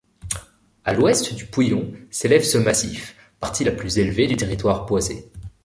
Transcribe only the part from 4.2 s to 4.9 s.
du territoire,